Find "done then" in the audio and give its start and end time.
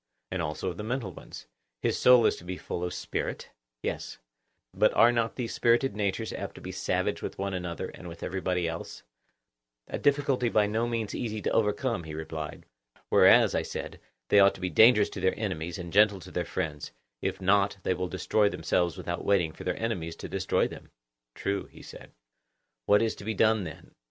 23.35-23.93